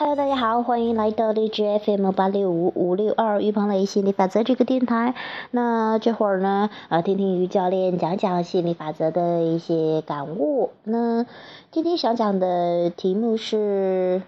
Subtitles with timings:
[0.00, 5.14] Hello，大家好，欢迎来到荔枝 FM 八六五五六二于鹏雷心理法则这个电台。
[5.50, 10.70] 那这会儿呢，呃，听听于教练讲讲心理法则的一些感悟。
[10.84, 11.26] 那
[11.70, 14.22] 今天想讲的题目是，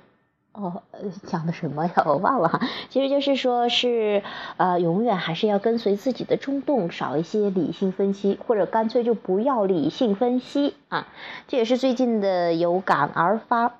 [0.52, 0.82] 哦，
[1.26, 1.92] 讲的什么呀？
[2.04, 2.60] 我忘了哈。
[2.90, 4.22] 其实就是说是，
[4.58, 11.08] 呃，永远还是要跟随自己的冲动，少一些理性分析，或者干脆就不要理性分析啊。
[11.48, 13.72] 这也是最近的有感而发。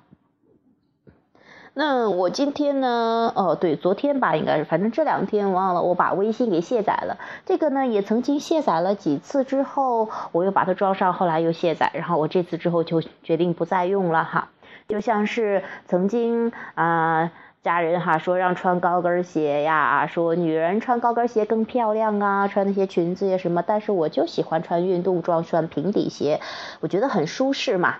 [1.75, 3.33] 那我今天呢？
[3.35, 7.17] 哦，对，昨天吧，应该是，反正这两天忘了，我把微信给卸载了。
[7.47, 14.49] 这个呢，也曾经卸载了几次之后，我又把它装上，后来又卸载，然后我这次之后就决定不再用了哈。
[14.87, 17.31] 就像是曾经啊，
[17.63, 26.39] 家人哈说让穿高跟鞋呀，说女人穿高跟鞋更漂亮啊，穿那些裙子呀什么，但是我就喜欢穿运动装，穿平底鞋，
[26.81, 27.95] 我觉得很舒适嘛。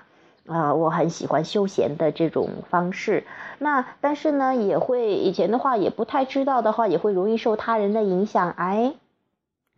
[0.47, 3.23] 啊，我很喜欢休闲的这种方式。
[3.59, 8.52] 那但是呢，也会以前的话也不太知道的话，也会容易受他人的影响。
[8.52, 8.94] 哎，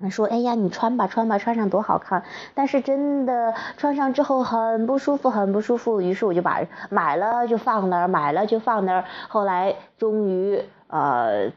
[0.09, 2.23] 说哎呀，你穿吧穿吧，穿上多好看。
[2.55, 6.01] 但是真的穿上之后很不舒服，很不舒服。
[6.01, 9.05] 于是我就把买了就放那儿，买了就放那儿。
[9.27, 11.51] 后来终于呃。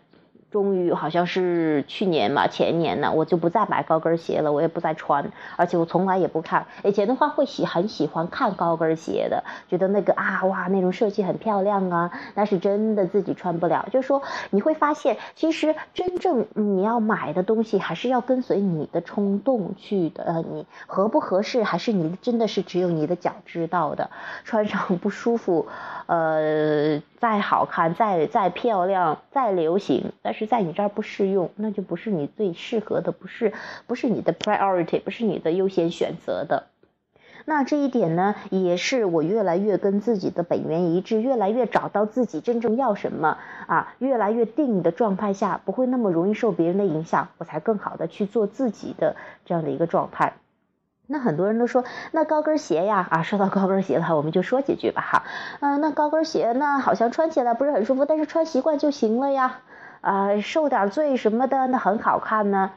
[0.50, 6.66] 终于好像是去年嘛，前年呢，我就不再买高跟鞋了，我也不再穿，而且我从来也不看。
[6.84, 13.86] 以前的话会喜很喜欢看高跟鞋的，觉得那个啊哇那种设计很漂亮啊，但是真的自己穿不了。
[13.92, 20.24] 就是说你会发现，其实真正你要买的东西还是要跟随你的冲动去的。
[20.24, 24.08] 呃，你合不合适，还是你真的是只有你的脚知道的。
[24.44, 25.66] 穿上不舒服，
[26.06, 30.37] 呃，再好看、再再漂亮、再流行，但是。
[30.38, 33.52] 是在你这儿不适用，那就不是你最适合的，不是
[33.86, 36.68] 不是你的 priority，不是你的优先选择的。
[37.44, 49.16] 那这一点呢，也是我越来越跟自己的本源一致，越来越找到自己真正要什么啊，越来越定的状态下，不会那么容易受别人的影响，我才更好的去做自己的
[49.46, 50.34] 这样的一个状态。
[51.06, 55.22] 那很多人都说，那高跟鞋呀，啊，说到高跟鞋了，我们就说几句吧，哈，
[55.60, 59.60] 嗯，那高跟鞋那好像穿起来不是很舒服，但是穿习惯就行了呀。
[60.00, 62.70] 啊，受点罪什么的，那很好看呢，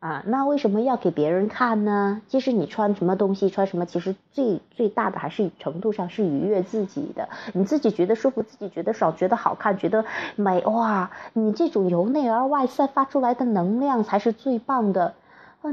[0.00, 2.20] 啊，那为什么要给别人看呢？
[2.28, 15.14] 其实你穿什么东西，穿什么，其实最最大的还是程度上是愉悦自己的，你自己觉得舒服，自己觉得爽，觉得好看，觉得美，哇，你这种由内而外散发出来的能量才是最棒的，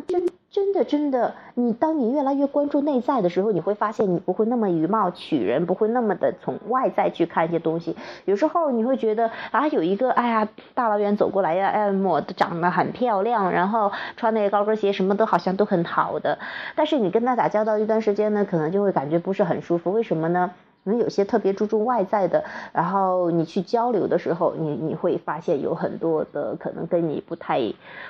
[0.01, 0.25] 真。
[0.53, 7.95] 真的，真的，你当你越来越关注内在的时候，你会发现你不会那么以貌取人，不会那么的从外在去看一些东西。
[8.25, 16.37] 有时候你会觉得啊，有一个哎呀，大老远走过来呀，哎，我长得很漂亮，然后穿那个高跟鞋，什么都好像都很好的。
[16.75, 19.91] 但是你跟他打交道一段时间呢，可能就会感觉不是很舒服。
[19.91, 20.51] 为什么呢？
[20.83, 27.59] 可能有些特别注重外在的，然后你去交流的时候，你你会发现有很多的可能跟你不太，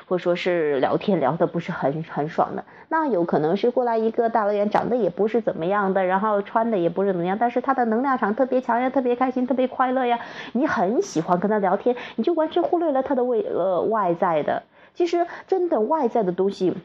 [0.07, 2.65] 或者说是聊天聊的不是很很爽的。
[2.89, 10.19] 那有可能是过来一个大老远，长得也不是怎么样的，然后穿的也不是怎么样，但是他的能量场特别强呀，特别开心，特别快乐呀，
[10.53, 14.63] 你很喜欢跟他聊天，你就完全忽略了他的外呃外在的。
[14.95, 16.75] 其实真的外在的东西，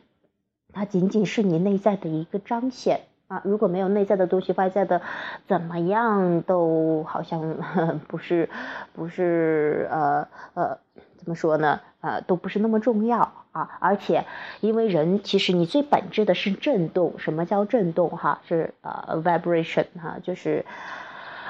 [0.73, 3.01] 它仅仅是你内在的一个彰显。
[3.29, 5.03] 啊，如果没有内在的东西，外在的
[5.47, 7.57] 怎么样都好像
[8.09, 8.49] 不是，
[8.95, 10.79] 不是呃呃，
[11.19, 11.81] 怎么说呢？
[12.01, 13.77] 呃，都不是那么重要啊。
[13.81, 14.25] 而且，
[14.61, 17.19] 因为人其实你最本质的是震动。
[17.19, 18.09] 什么叫震动？
[18.09, 20.65] 哈，是呃 vibration 哈，就是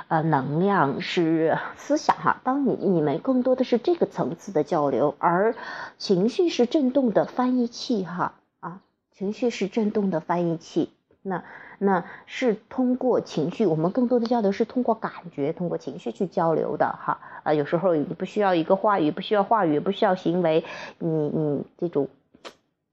[0.08, 2.40] 呃能量，是思想哈。
[2.42, 5.54] 当你你们更多的是这个层次的交流，而
[5.96, 8.80] 情绪是震动的翻译器哈啊，
[9.12, 10.90] 情绪是震动的翻译器。
[11.20, 11.44] 那
[11.78, 17.20] 那是通过情绪，我们更多的交流是通过感觉，通过情绪去交流的哈。
[17.44, 20.64] 啊，有时候你不需要一个话语，不需要话语，不需要行为，
[20.98, 22.08] 你你这种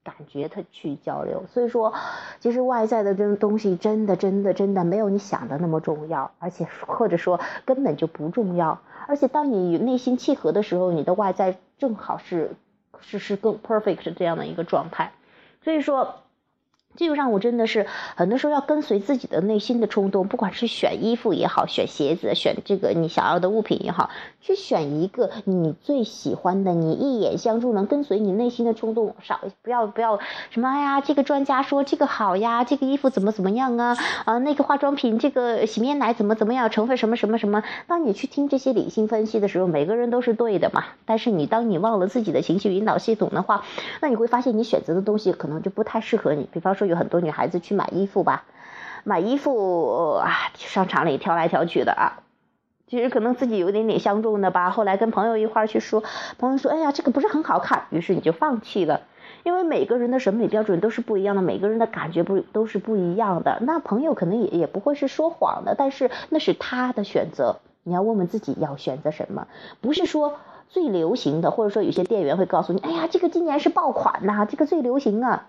[0.04, 1.44] 感觉它去交流。
[1.52, 1.92] 所以说，
[2.38, 8.80] 其实外在的这东西真的真的真的没有你想的那么重要，而且或者说根本就不重要。
[9.08, 12.52] 而且当你内心契合的时候，你的外在正好是
[13.00, 15.10] 是是更 perfect 这样的一个状态。
[15.64, 16.14] 所以说。
[16.96, 24.10] 基本上我真的是很多时候要跟随自己的内心的冲动，不管是选衣服也好，选鞋子，选这个你想要的物品也好，
[24.40, 37.62] 去选一个你最喜欢的，你一眼相中能跟随你内心的冲动，少不要不要什么哎呀，这个专家说这个好呀，这个衣服怎么怎么样啊啊，那个化妆品，这个洗面奶怎么怎么样，成分什么什么什么。
[37.86, 40.84] 当你去听这些理性分析的时候，每个人都是对的嘛。
[41.04, 43.64] 但是你当你忘了自己的情绪引导系统的话，
[44.00, 46.48] 那你会发现你选择的东西可能就不太适合你。
[46.50, 46.85] 比方说。
[46.86, 48.44] 有很多女孩子去买衣服吧，
[49.04, 52.22] 买衣服啊，去商场里挑来挑去的啊，
[52.86, 56.02] 其实可能自己有一点点相中的吧，后来跟朋友一块去说，
[56.38, 59.02] 朋友说，哎呀，这个不是很好看，于是你就放弃了。
[59.42, 63.58] 因为每个人的审美标准都是不一样的，每个人的感觉不都是不一样的。
[63.60, 67.56] 那朋友可能也也不会是说谎的，但是那是他的选择。
[67.84, 69.46] 你要问问自己要选择什么，
[69.80, 70.34] 不是说
[70.68, 75.46] 最流行的，或者说有些店员会告诉你，哎呀，这个今年是爆款呐，这个最流行啊。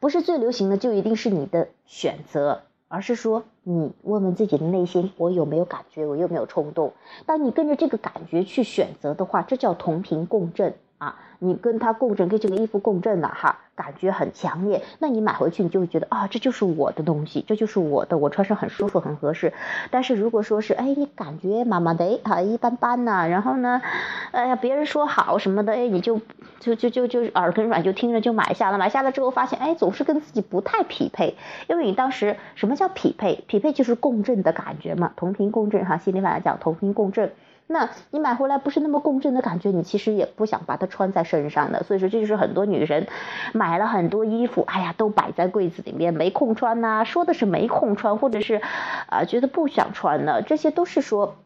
[0.00, 6.92] 不是最流行的就一定是你的选择，而是说你问问自己的内心，我有没有感觉，我有没有冲动。
[7.26, 10.74] 当你跟着这个感觉去选择的话，这叫同频共振。
[11.04, 14.82] 啊，你跟它共振，跟这个衣服共振了哈，感觉很强烈。
[14.98, 19.52] 那你买回去，你就会觉得啊，这就是我的东西，这就是我的，我穿上很舒服，很合适。
[19.90, 23.82] 但是如果说是，哎，你感觉麻麻的，哈，一般般呐，然后呢，
[24.30, 26.20] 哎呀，别人说好什么的，哎，你就
[26.60, 28.78] 就就就就耳根软，就听着就买下了。
[28.78, 31.36] 买下了之后发现，哎，总是跟自己不太匹配，
[31.68, 33.44] 因为你当时什么叫匹配？
[33.46, 37.30] 匹配就是共振的感觉嘛，同频共振哈，心理法来讲，同频共振。
[37.66, 41.82] 那你买回来不是那么共振的感觉，你其实也不想把它穿在身上的。
[41.82, 43.08] 所以说，这就是很多女人
[43.54, 47.04] 买了很多衣服，哎呀，都摆在柜子里面没空穿呐。
[47.04, 48.60] 说的是没空穿，或者是
[49.08, 51.36] 啊觉得不想穿的，这些都是说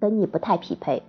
[0.00, 1.02] 跟你不太匹配。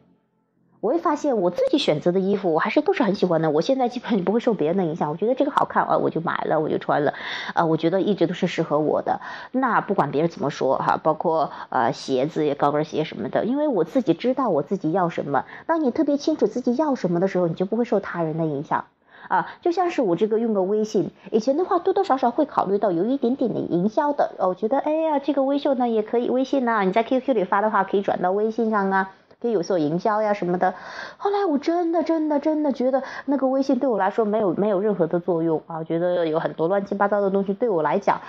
[0.81, 3.51] 我会发现我自己选择的衣服，我还是都是很喜欢的。
[3.51, 7.13] 我现在基本上不会受别人的影响，我觉得这个好看啊，我就买了，我就穿了。
[7.54, 9.22] 呃，我觉得一直都是适合我的。
[9.51, 15.45] 那不管别人怎么说哈，包括呃鞋子、高跟鞋什么的，因为我自己知道我自己要什么。
[15.68, 18.86] 当你特别清楚自己要什么的时候，你就不会受他人的影响
[19.28, 19.54] 啊。
[19.62, 24.31] 就像是我这个用个微信，以前的话多多少少会考虑到有一点点的营销的。
[24.39, 29.12] 我觉得哎呀，这个微秀呢也可以，微信呢你在 QQ 里发的话可以转到微信上啊。
[29.42, 30.76] 可以有所营销呀什么的，
[31.18, 38.22] 后来我真的真的真的觉得那个微信对我来说没有没有任何的作用啊，觉得有很多乱七八糟的东西对我来讲，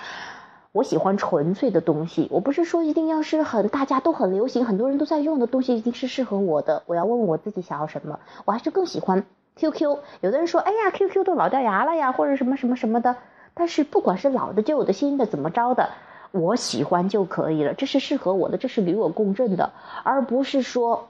[0.71, 2.27] 我喜欢纯粹的东西。
[2.31, 6.81] 我不是说一定要是很大家都很流行，很多人都在用的东西一定是适合我的。
[6.87, 9.23] 我要问问我自己想要什么，我还是更喜欢
[9.55, 9.99] QQ。
[10.21, 13.17] 有的人说，哎呀，QQ 都老掉牙了呀，或者什么什么什么的。
[13.53, 15.89] 但是不管是老的、旧的、新的，怎么着的。
[16.33, 19.71] 我喜欢就可以了，这是适合我的，这是与我共振的，
[20.03, 21.09] 而不是说，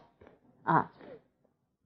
[0.63, 0.91] 啊，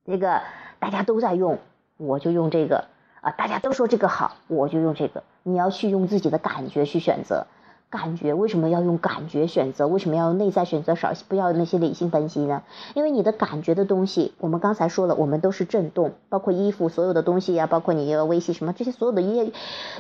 [0.06, 0.42] 这个
[0.80, 1.60] 大家都在用，
[1.98, 2.86] 我就用这个
[3.22, 5.24] 啊，大家都说这个好，我就用这个。
[5.44, 7.46] 你要去用自己的感觉去选择。
[7.90, 9.88] 感觉为什么要用感觉选择？
[9.88, 10.94] 为什么要用内在选择？
[10.96, 12.64] 少不要那些理性分析呢？
[12.96, 19.54] 因为你的感觉的东西，我们刚才说了，我们都是震动，包括衣服所有的东西呀，包括你微信什么这些所有的一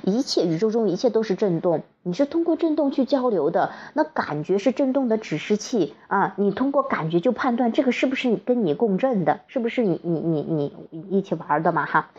[0.03, 3.71] 一切宇宙中一切都是震动，你是通过震动去交流的。
[3.93, 12.09] 那感觉是震动的指示器啊，你通过感觉就判断这个是不是跟你共振的，是不是你你你你一起玩的嘛哈？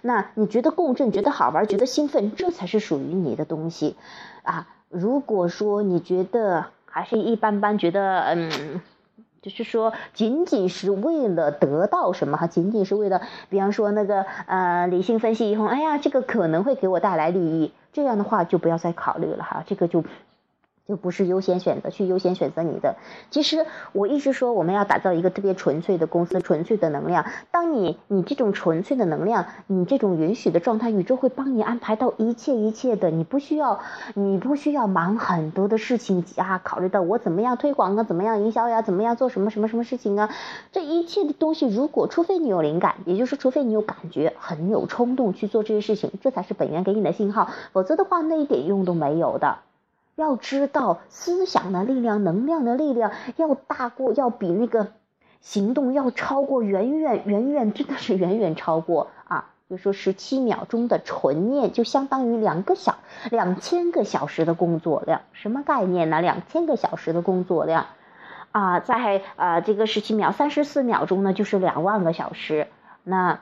[0.00, 3.94] 那你觉得共振，觉得好玩，觉得兴奋，这才是属于你的东西
[4.42, 4.68] 啊。
[4.88, 8.80] 如果说你觉得还是一般般，觉得嗯，
[9.42, 20.04] 就是说仅仅是为了得到什么哈，仅仅是为了，比方说那个呃理性分析以后，哎呀，这个可能会给我带来利益，这样的话就不要再考虑了哈，这个就。
[20.88, 22.96] 就不是优先选择去优先选择你的。
[23.30, 27.26] 其实我一直说我们要打造一个特别纯粹的公司，纯粹的能量。
[27.50, 33.10] 当你你这种纯粹的能量，你这种允许的状态，宇宙会帮你安排到一切一切的。
[33.10, 33.80] 你不需要，
[34.14, 40.30] 你不需要忙很多的事情啊，考虑到我怎么样推广啊，怎么样营销呀，怎么样做什么什么什么事情啊？
[40.72, 47.50] 这一切的东西，如果除非你有灵感，也就是除非你有感觉，很有冲动去做这些事情，这才是本源给你的信号。
[47.72, 49.58] 否则的话，那一点用都没有的。
[50.18, 54.88] 要知道，思想的力量、能量的力量要大过，要比那个
[55.40, 59.50] 行动要超过，远远远远，真的是远远超过啊！
[59.70, 62.96] 就说十七秒钟的纯念，就相当于两个小
[63.30, 66.20] 两千个小时的工作量，什么概念呢？
[66.20, 67.86] 两千个小时的工作量
[68.50, 72.66] 啊，在呃这个十七秒三十四秒钟呢，就是两万个小时，
[73.04, 73.38] 那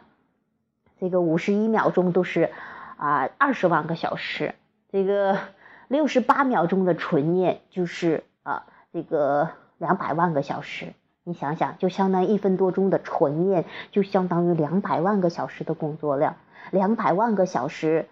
[1.01, 2.51] 这个五十一秒钟都是
[2.99, 4.55] 啊二十万个小时，
[4.93, 5.39] 这个。
[5.89, 10.93] 六十八秒钟的纯念就是啊，这个两百万个小时。
[11.29, 16.37] 你想想，就相当于一分多钟的纯念，就相当于两百万个小时的工作量。
[16.71, 18.09] 两百万个小时，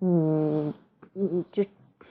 [0.00, 0.72] 嗯
[1.14, 1.68] 嗯，这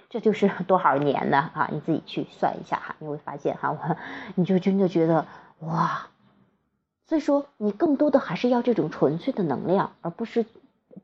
[0.07, 1.49] 这就是多少年呢？
[1.53, 3.97] 啊，你自己去算一下哈，你会发现哈，我
[4.35, 5.25] 你就真的觉得
[5.61, 6.07] 哇。
[7.07, 10.45] 所以说，你更多的还是要这种纯粹的能量，而不是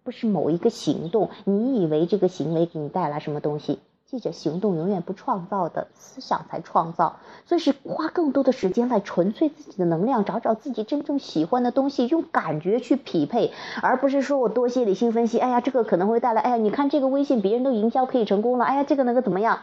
[0.04, 1.32] 不是某一个行动。
[1.46, 3.80] 你以为这个行为给你带来什么东西？
[4.12, 7.16] 记着，行动永远不创造的，思想才创造。
[7.46, 15.40] 所以是花更多的时间来纯粹自己的能量，找找自己真正喜欢的东西，用感觉去匹配，而不是说我多些理性分析。
[15.40, 19.60] 哎呀，这个可能会带来，哎呀，你看这个微信别人都营销可以成功了，哎呀，这个那个怎么样？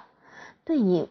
[0.64, 1.10] 对你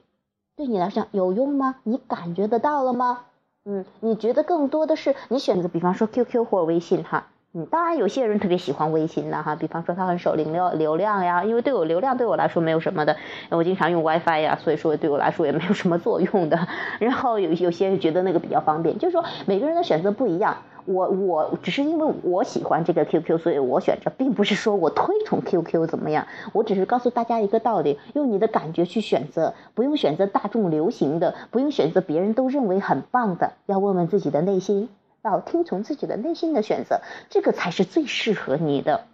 [0.56, 1.76] 对你来讲有用吗？
[1.84, 3.26] 你感觉得到了吗？
[3.66, 7.28] 嗯，你觉得更多的是你选择，比方说 QQ 或微信哈。
[7.54, 13.16] 嗯，当然有些人特别喜欢微信的哈，比方说他很守流量流量呀，因为对我流量对我来说没有什么的，
[13.50, 16.68] 我经常用 WiFi 呀，所以说对我来说也没有什么作用的。
[17.00, 20.58] 然后有有些人觉得那个比较方便，就是说每个人的选择不一样。
[20.86, 26.28] 我我只是因为我喜欢这个 QQ，所以我选择，并不是说我推崇 QQ 怎么样。
[26.54, 34.88] 我只是告诉大家一个道理：用你的感觉去选择，不用选择大众流行的，不用选择别人都认为很棒的，要问问自己的内心。
[35.28, 39.06] 要听从自己的内心的选择，这个才是最适合你的，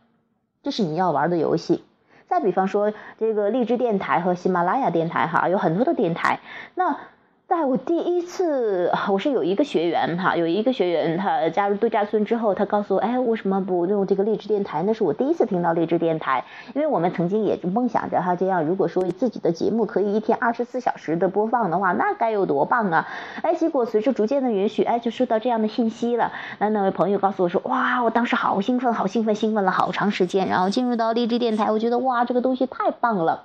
[0.61, 1.83] 这是你要玩的游戏。
[2.27, 6.39] 再比方说，这个荔枝电台和喜马拉雅电台哈，有很多的电台，
[6.75, 6.97] 那。
[7.45, 14.81] 在我第一次，我是有一个学员哈，有一个学员他加入度假村之后，他告诉我，哎，为什么不用这个励志电台？
[14.83, 23.07] 那是我第一次听到励志电台，因为我们曾经也梦想着哈，这样如果说自己的节目可以一天二十四小时的播放的话，那该有多棒啊！
[23.43, 26.31] 哎，结果随着逐渐的允许，哎，就收到这样的信息了。
[26.57, 33.43] 那那位朋友告诉我说，哇，我当时好兴奋，好兴奋，兴奋了好长时间，然后进入到励志电台，我觉得哇，这个东西太棒了，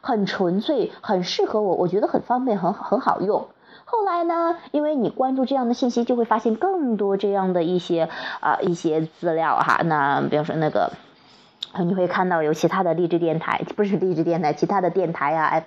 [0.00, 3.48] 很纯粹，很适合我，我觉得很方便，很很好用。
[3.84, 4.56] 后来呢？
[4.70, 9.80] 因为你关注这样的信息，就会发现更多这样的一些啊一些资料哈。
[9.84, 10.92] 那比方说那个，
[11.76, 15.64] 你会看到有其他的励志电台，不是励志电台，其他的电台呀，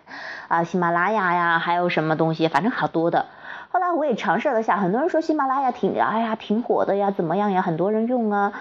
[0.47, 3.25] 啊喜马拉雅呀，还有什么东西，反正好多的。
[3.71, 7.61] 后来我也尝试了下，很多人说喜马拉雅挺哎呀挺火的呀，怎么样呀？
[7.61, 8.53] 很多人用啊。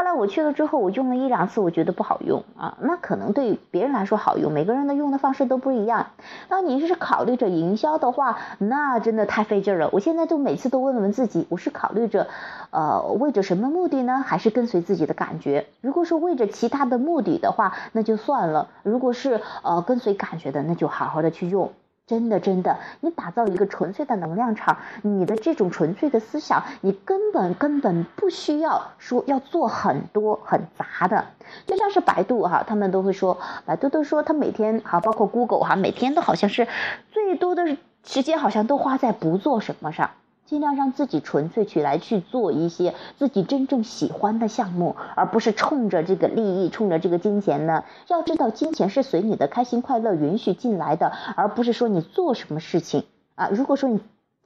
[0.00, 2.78] 后来我去了之后，我用了一两次，我觉得不好用啊。
[2.80, 6.06] 那可能对别人来说好用，每个人的用的方式都不一样。
[6.48, 9.90] 那你是考虑着营销的话，那真的太费劲了。
[9.92, 12.28] 我现在就每次都问问自己，我是考虑着，
[12.70, 14.24] 呃，为着什么目的呢？
[14.26, 15.66] 还是跟随自己的感觉？
[15.82, 21.72] 如果是为着其他的目的的话，那就算了；如果是呃跟随感觉的，那就好好的去用。
[22.10, 31.26] 真的，真的，你打造一个纯粹的能量场，你的这种纯粹的思想，你根本根本不需要说要做很多很杂的，
[31.66, 36.66] 就像是百度哈，他们都会说，百度都说他每天哈，包括 Google 哈，每天都好像是
[37.12, 40.10] 最多的时间好像都花在不做什么上。
[40.50, 47.84] 尽量让自己纯粹起来去做一些自己真正喜欢的项目，而不是冲着这个利益、冲着这个金钱呢。
[48.08, 53.04] 要知道，金钱是随你的开心快乐允许进来的，而不是说你做什么事情
[53.36, 53.48] 啊。
[53.52, 54.00] 如果说你。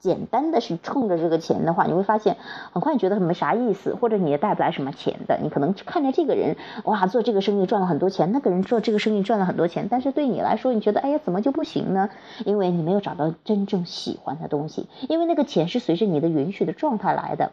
[0.04, 2.36] 简单的是冲着这个钱的话，你会发现
[2.74, 5.38] 很快你觉得没啥意思，或者你也带不来什么钱的。
[5.42, 12.10] 你可能看着这个人哇做这个生意赚了很多钱，那个人做这个生意赚了很多钱，但是对你来说，你觉得哎呀怎么就不行呢？
[12.44, 17.52] 因为你没有找到真正喜欢的东西，因为那个钱是随着你的允许的状态来的。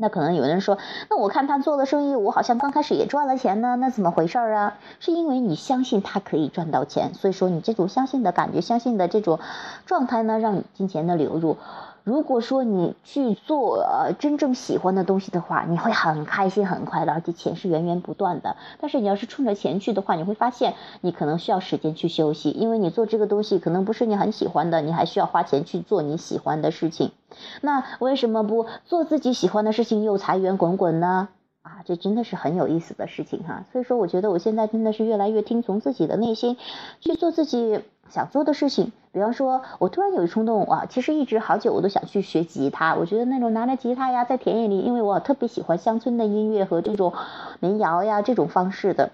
[0.00, 0.78] 那可能有人说，
[1.08, 4.74] 那我看他做的生意，我好像刚开始也赚了钱呢，那怎么回事儿啊？
[4.98, 9.38] 是因为你相信他可以赚到钱，所以说你这种相信的感觉、相信的这种
[9.86, 11.56] 状态呢，让你金钱的流入。
[12.04, 18.56] 如果说你去做呃真正喜欢的东西的话，你会很开心很快乐，而且钱是源源不断的。
[18.80, 27.12] 但是你要是冲着钱去的话，你会发现你可能需要时间去休息，因为你做这个东西可能不是你很喜欢的，你还需要花钱去做你喜欢的事情。
[27.60, 31.28] 那为什么不做自己喜欢的事情又财源滚滚呢？
[31.62, 33.66] 啊，这真的是很有意思的事情哈。
[33.70, 36.56] 所以说，我觉得我现在真的是越来越听从自己的内心，
[37.00, 37.80] 去做自己
[38.10, 38.92] 想做的事情。
[39.12, 42.94] 比方说，我突然有一冲动啊，其实一直好久我都想去学吉他。
[42.94, 47.12] 我觉得那种拿着吉他呀，在田野里，因为我特别喜欢乡村的音乐和这种
[47.58, 49.10] 民谣呀这种方式的，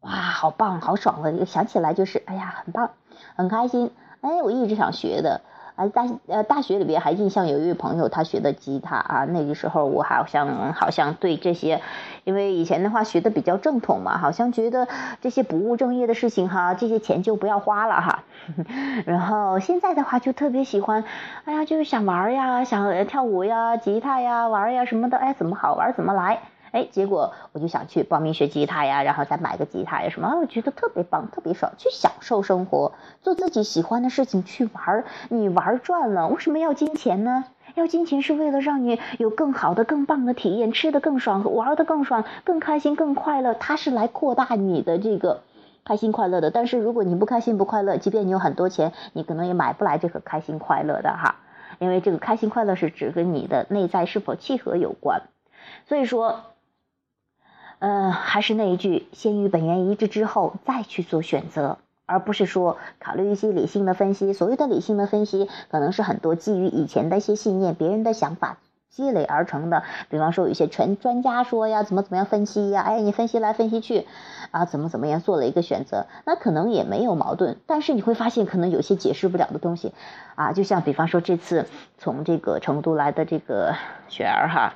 [0.00, 2.90] 哇，好棒，好爽的，想起来就是，哎呀，很棒，
[3.34, 3.90] 很开心。
[4.20, 5.40] 哎，我一直想学的。
[5.78, 11.80] 啊，大呃大学里边还印象有一位朋友，他学的吉他啊，那个时候我好像好像对这些，
[12.24, 14.88] 因为以前的话学的比较正统嘛，好像觉得
[15.20, 18.24] 这些不务正业的事情哈，这些钱就不要花了哈。
[19.06, 21.04] 然后现在的话就特别喜欢，
[21.44, 26.40] 哎呀，就是想玩呀，想跳舞呀，吉他呀，玩呀什么的，哎，怎么好玩怎么来。
[26.72, 35.04] 哎，结果我就想去报名学吉他呀，然后再买个吉他呀什么，我觉得特别棒，特别爽，去享受生活，做自己喜欢的事情，去玩。
[35.28, 37.44] 你玩转了，为什么要金钱呢？
[37.74, 43.54] 要金钱是为了让你有更好的、更棒的体验，吃的更爽，玩的更爽，更开心、更快乐。
[43.54, 45.42] 它是来扩大你的这个
[45.84, 46.50] 开心快乐的。
[46.50, 51.36] 但是如果你不开心不快乐，即便你有很多钱，你可能也买不来这个开心快乐的哈。
[51.78, 55.22] 因为这个开心快乐是只跟你的内在是否契合有关。
[55.86, 56.40] 所以说。
[57.80, 64.32] 嗯，还是那一句，先与本源一致之后再去做选择，而不是说考虑一些理性的分析。
[64.32, 68.58] 所谓的理性的分析，可能是很多基于以前的一些信念、别人的想法、
[68.90, 69.84] 积累而成的。
[70.10, 74.08] 比方说，有一些专专家说呀，怎么怎么样分析呀，哎，你分析来分析去，
[74.50, 79.94] 啊，怎么怎么样做了一个选择，那可能也没有矛盾，但是你会发现，可能有些解释不了的东西，
[80.34, 81.66] 啊，就像比方说这次
[81.96, 83.76] 从这个成都来的这个
[84.08, 84.74] 雪儿哈，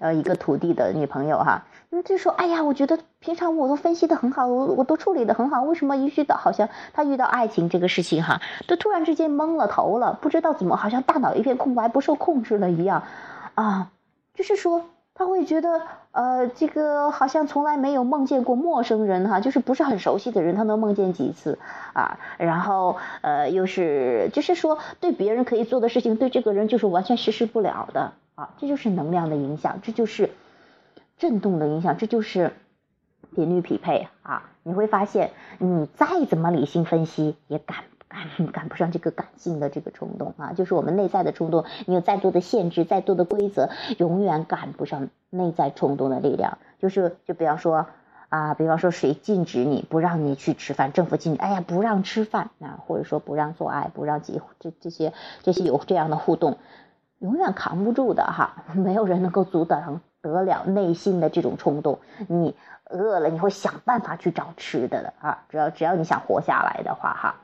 [0.00, 1.64] 呃，一个土地的女朋友哈。
[1.92, 13.02] 那就说，哎呀，我觉得平常我都分析的很好，我我都处理的很好，为什么一遇到好像他遇到爱情这个事情哈，都突然之间懵了头了，不知道怎么，好像大脑一片空白，不受控制了一样，
[13.56, 13.90] 啊，
[14.34, 15.82] 就是说他会觉得，
[16.12, 21.58] 呃，这个好像从来没有梦见过陌生人哈，就是不是很熟悉的人，他能梦见几次
[21.92, 30.30] 啊，然后呃，又是就是说对别人可以做的事情，对这个人就是完全实施不了的啊，这就是能量的影响，这就是。
[31.20, 32.54] 震动的影响，这就是
[33.34, 34.50] 频率匹配啊！
[34.62, 37.76] 你会发现，你再怎么理性分析，也赶
[38.08, 40.54] 赶 赶不上这个感性的这个冲动啊！
[40.54, 46.56] 就是我们内在的冲动，你有再多的限制，再多的规则，永远赶不上内在冲动的力量。
[46.78, 47.86] 就是，就比方说
[48.30, 55.12] 啊，比方说谁禁止你不让你去吃饭，政府禁止，哎呀，不让吃饭啊，或者说不让做爱，不让结这这些
[55.42, 56.56] 这些有这样的互动，
[57.18, 58.64] 永远扛不住的哈！
[58.74, 60.00] 没有人能够阻挡。
[60.20, 65.44] 得了内心的这种冲动，你饿了你会想办法去找吃的的啊！
[65.48, 67.36] 只要只要你想活下来的话哈，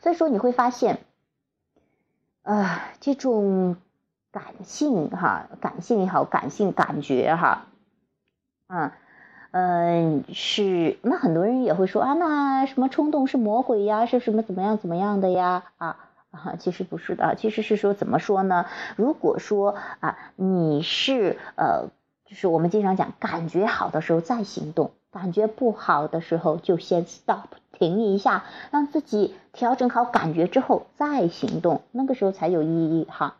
[0.00, 0.98] 所以说你会发现，
[2.42, 3.76] 啊，这种
[4.32, 7.66] 感性哈，感性也好，感性感觉哈，
[8.68, 8.90] 嗯
[9.52, 15.96] 嗯是那很多人也会说啊，那什么冲动是魔鬼呀，是什么怎么样怎么样的呀啊
[16.30, 18.66] 啊，其实不是的，其实是说怎么说呢？
[18.96, 21.90] 如果说啊，你是呃。
[22.26, 33.36] 就是我们经常讲，感觉好的时候再行动，感觉不好的时候就先 stop 停一下，让自己调整好感觉之后再行动，那个时候才有意义哈。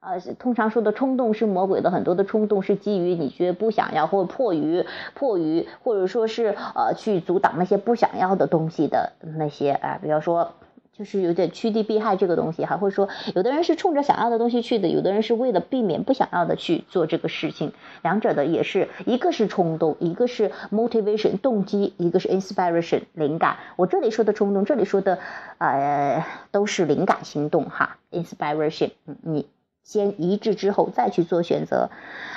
[0.00, 10.52] 呃，通常说的冲动是魔鬼的，很多的冲动是基于你觉得不想要，或迫于迫于，或者说是呃去阻挡那些不想要的东西的那些啊，比方说。
[10.96, 17.72] 就是有点趋利避害这个东西，还会说有的人是冲着想要的东西去的，有的人是为了避免不想要的去做这个事情。
[18.02, 23.56] 两者的也是一个是冲动，一个是 motivation 动机，一个是 inspiration 灵感。
[23.76, 25.18] 我这里说的冲动，这里说的
[25.58, 28.90] 呃都是灵感行动哈，inspiration。
[29.22, 29.48] 你
[29.82, 31.90] 先一致之后再去做选择，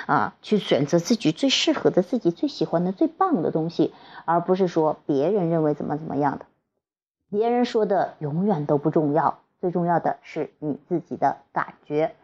[0.06, 3.92] 啊，去选择自己最适合的、自己最喜欢的、最棒的东西，
[4.24, 6.46] 而不是说别人认为怎么怎么样的。
[7.30, 12.14] 别人说的永远都不重要，最重要的是你自己的感觉，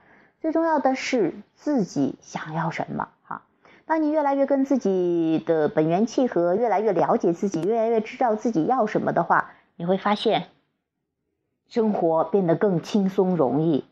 [0.40, 3.08] 最重要的是自己想要什么。
[3.24, 3.42] 哈，
[3.84, 10.46] 当你越来越跟自己的本源契合，越来越了解自己，越来越知道自己要什么的话，你会发现
[11.68, 13.84] 生活变得更轻松容易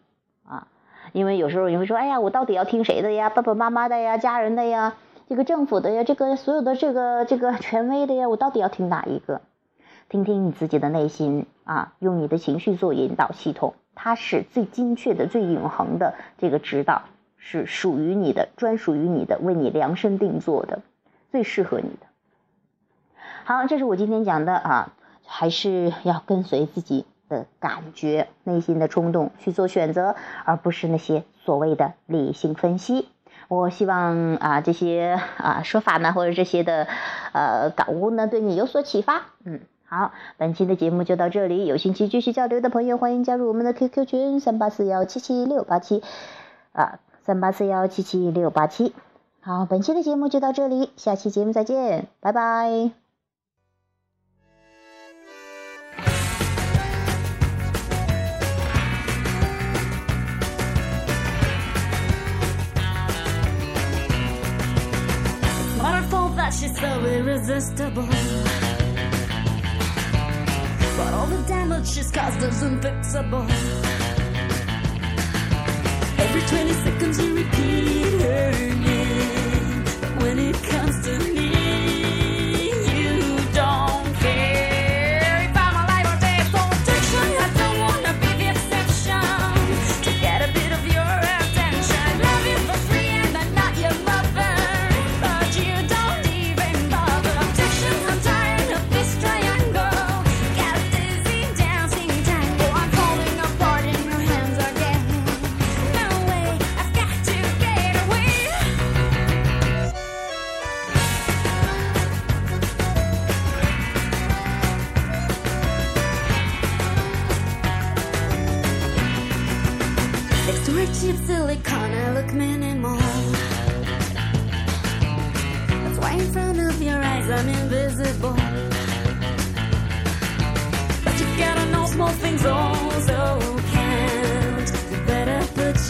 [0.47, 0.69] 啊。
[1.13, 3.31] 因为有时候你会说，哎呀，我到底要听谁的呀？
[3.31, 4.17] 爸爸妈妈的呀？
[4.17, 4.95] 家人的呀？
[5.29, 6.05] 这个政府的呀？
[6.05, 8.29] 这个所有的这个这个权威的呀？
[8.29, 9.41] 我到底要听哪一个？
[10.11, 17.05] 听听你自己的内心啊，用你的情绪做引导系统，它是最精确的、最永恒的这个指导，
[17.39, 20.83] 是属于你的、专属于你的、为你量身定做的、
[21.31, 22.09] 最适合你的。
[23.45, 24.93] 好，这是我今天讲的啊，
[25.25, 33.07] 还是要跟随自己的感觉、内心的冲动去做选择，而不是那些所谓的理性分析。
[33.47, 36.89] 我希望啊，这些啊说法呢，或者这些的
[37.33, 39.23] 呃感悟呢，对你有所启发。
[39.45, 39.61] 嗯。
[39.91, 41.67] 好，本期的节目就到这里。
[41.67, 46.01] 有兴趣继续交流的朋友，欢迎加入我们的 QQ 群三八四幺七七六八七
[46.71, 48.95] 啊，三八四幺七七六八七。
[49.41, 52.93] 好，本期的节目就到这里，下期节目再见，拜拜。
[71.01, 73.47] But all the damage she's caused is unfixable.
[76.25, 78.53] Every 20 seconds you repeat her
[78.89, 79.85] name.
[80.23, 81.30] When it comes to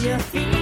[0.03, 0.60] your feet